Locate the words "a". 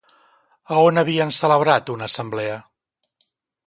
0.75-0.79